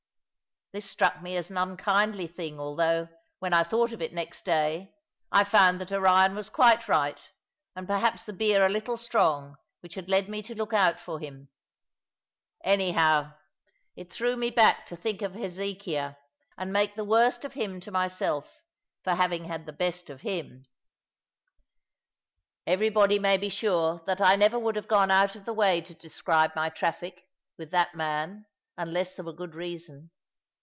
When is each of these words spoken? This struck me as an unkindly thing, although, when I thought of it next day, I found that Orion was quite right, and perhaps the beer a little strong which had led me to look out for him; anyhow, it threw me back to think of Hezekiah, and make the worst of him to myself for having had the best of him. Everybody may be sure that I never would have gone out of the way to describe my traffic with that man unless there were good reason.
This 0.73 0.89
struck 0.89 1.21
me 1.21 1.35
as 1.35 1.49
an 1.49 1.57
unkindly 1.57 2.27
thing, 2.27 2.57
although, 2.57 3.09
when 3.39 3.51
I 3.51 3.65
thought 3.65 3.91
of 3.91 4.01
it 4.01 4.13
next 4.13 4.45
day, 4.45 4.93
I 5.29 5.43
found 5.43 5.81
that 5.81 5.91
Orion 5.91 6.33
was 6.33 6.49
quite 6.49 6.87
right, 6.87 7.19
and 7.75 7.85
perhaps 7.85 8.23
the 8.23 8.31
beer 8.31 8.65
a 8.65 8.69
little 8.69 8.95
strong 8.95 9.57
which 9.81 9.95
had 9.95 10.07
led 10.07 10.29
me 10.29 10.41
to 10.43 10.55
look 10.55 10.71
out 10.71 10.97
for 10.97 11.19
him; 11.19 11.49
anyhow, 12.63 13.33
it 13.97 14.13
threw 14.13 14.37
me 14.37 14.49
back 14.49 14.85
to 14.85 14.95
think 14.95 15.21
of 15.21 15.33
Hezekiah, 15.33 16.15
and 16.57 16.71
make 16.71 16.95
the 16.95 17.03
worst 17.03 17.43
of 17.43 17.51
him 17.51 17.81
to 17.81 17.91
myself 17.91 18.61
for 19.03 19.15
having 19.15 19.43
had 19.43 19.65
the 19.65 19.73
best 19.73 20.09
of 20.09 20.21
him. 20.21 20.63
Everybody 22.65 23.19
may 23.19 23.35
be 23.35 23.49
sure 23.49 24.03
that 24.07 24.21
I 24.21 24.37
never 24.37 24.57
would 24.57 24.77
have 24.77 24.87
gone 24.87 25.11
out 25.11 25.35
of 25.35 25.43
the 25.43 25.51
way 25.53 25.81
to 25.81 25.93
describe 25.93 26.55
my 26.55 26.69
traffic 26.69 27.27
with 27.57 27.71
that 27.71 27.93
man 27.93 28.45
unless 28.77 29.15
there 29.15 29.25
were 29.25 29.33
good 29.33 29.53
reason. 29.53 30.11